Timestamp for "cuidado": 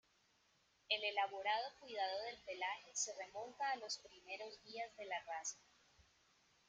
1.79-2.23